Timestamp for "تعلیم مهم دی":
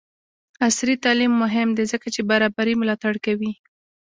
1.03-1.83